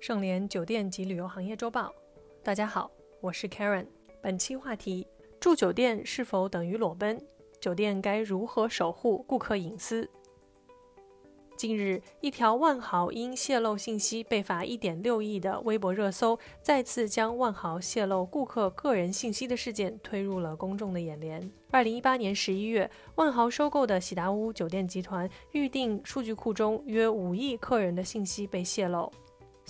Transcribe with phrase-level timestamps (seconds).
[0.00, 1.94] 盛联酒店及旅游行业周报，
[2.42, 3.84] 大家好，我是 Karen。
[4.22, 5.06] 本期话题：
[5.38, 7.20] 住酒店是否等于裸奔？
[7.60, 10.08] 酒店该如何守护顾客隐私？
[11.54, 21.52] 近日，一条万豪因泄露信息被罚一点六亿的微博热搜，再次将万豪泄露顾客个人信息的事件推入了公众的眼帘。
[21.70, 29.12] 二零一八年十一月，万豪收购的喜达屋酒店集团预订数据库中约五亿客人的信息被泄露。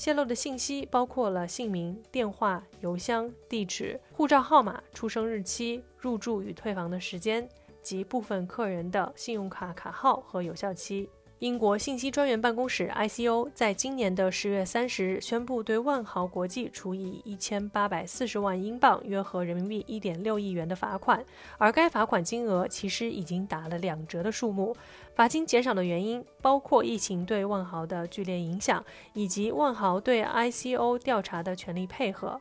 [0.00, 7.46] 泄露的信息包括了姓名、电话、邮箱、地址、护照号码、出生日期、入住与退房的时间
[7.82, 11.06] 及部分客人的信用卡卡号和有效期。
[11.40, 21.24] 英国信息专员办公室 （ICO） 在今年的十月三十日宣布，对万豪国际处以一千八百四十万英镑（约合人民币一点六亿元）的罚款，
[21.56, 24.76] 而该罚款金额其实已经打了两折的数目。
[25.14, 32.38] 罚金减少的原因包括疫情对万豪的剧烈影响，以及万豪对 ICO 调查的全力配合。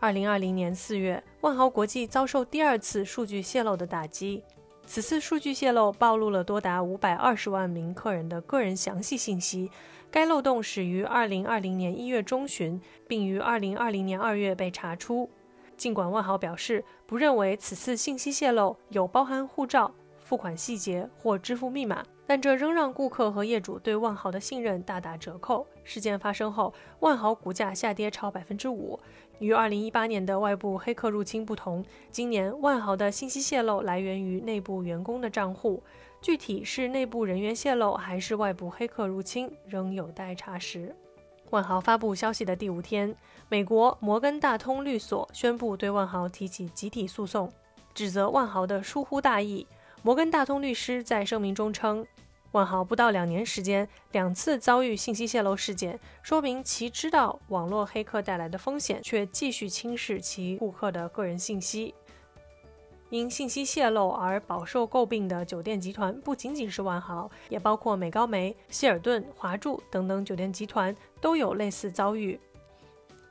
[0.00, 4.44] 二零二零年四月，万豪国际遭受第二次数据泄露的打击。
[4.90, 9.70] 此次数据泄露暴露了多达五百二十万名客人的个人详细信息。
[10.10, 15.28] 该漏洞始于二零二零年一月中旬，并于二零二零年二月被查出。
[15.76, 19.92] 尽管万豪表示不认为此次信息泄露有包含护照、
[20.28, 25.66] 付款细节或支付密码，但这仍让顾客和业主对万豪的信任大打折扣。
[25.84, 29.00] 事件发生后，万豪股价下跌超百分之五。
[29.38, 35.82] 与2018年的外部黑客入侵不同，今年万豪的信息泄露来源于内部员工的账户，
[36.20, 40.94] 具体是内部人员泄露还是外部黑客入侵，仍有待查实。
[41.48, 43.16] 万豪发布消息的第五天，
[43.48, 47.50] 美国摩根大通律所宣布对万豪提起集体诉讼，
[47.94, 49.66] 指责万豪的疏忽大意。
[50.02, 52.06] 摩根大通律师在声明中称。
[52.52, 61.94] 万豪不到两年时间，两次遭遇信息泄露事件，说明其知道网络黑客带来的风险，却继续轻视其顾客的个人信息。
[63.10, 72.40] 因信息泄露而饱受诟病的酒店集团不仅仅是万豪，也包括美高梅、希尔顿、华住等等酒店集团都有类似遭遇。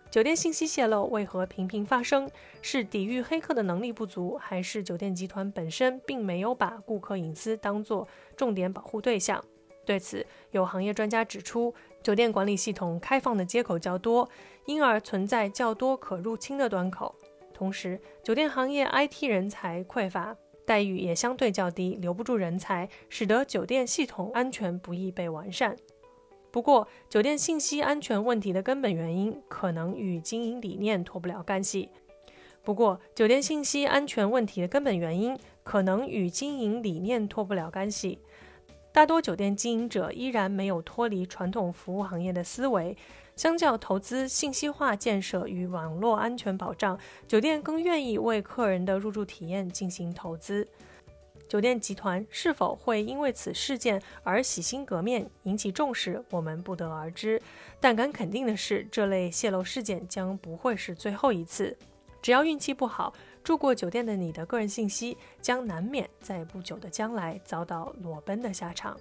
[0.09, 2.29] 酒店信息泄露为何频频发生？
[2.61, 9.43] 是抵御黑客的能力不足，还是酒店集团本身并没有把顾客隐私当作重点保护对象？
[9.85, 14.27] 对此，有行业专家指出，酒店管理系统开放的接口较多，
[14.65, 17.13] 因而存在较多可入侵的端口。
[17.53, 20.35] 同时，酒店行业 IT 人才匮乏，
[20.65, 25.75] 待遇也相对较低，留不住人才，使得酒店系统安全不易被完善。
[26.51, 31.89] 不过，酒店信息安全问题的根本原因可能与经营理念脱不了干系。
[32.63, 38.19] 不过，酒店信息安全问题的根本原因可能与经营理念脱不了干系。
[38.91, 42.97] 大多酒店经营者依然没有脱离传统服务行业的思维，
[43.35, 46.97] 相较投资信息化建设与网络安全保障，
[47.27, 50.67] 酒店更愿意为客人的入住体验进行投资。
[51.47, 57.41] 酒店集团是否会因为此事件而洗心革面、引起重视，我们不得而知。
[57.79, 61.77] 但敢肯定的是，这类泄露事件将不会是最后一次。
[62.21, 63.13] 只要运气不好，
[63.43, 68.99] 住过酒店的你的个人信息将难免在不久的将来遭到裸奔的下场。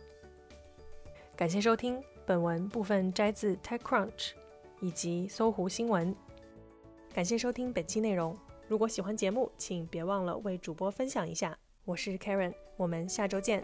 [1.34, 4.33] 感谢收听本文部分摘自 TechCrunch
[4.81, 6.15] 以及搜狐新闻。
[7.13, 8.37] 感谢收听本期内容。
[8.69, 11.57] 如果喜欢节目，请别忘了为主播分享一下。
[11.86, 13.62] 我是 Karen，我们下周见。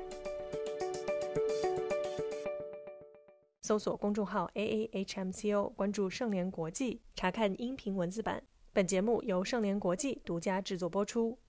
[3.62, 8.40] 搜索公众号 A A H M C O，关注盛联国际，查看音频文字版。
[8.72, 11.36] 本节目由盛联国际独家制作播出。